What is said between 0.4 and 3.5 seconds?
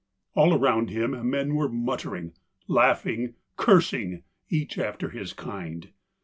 around him men were muttering, laughing,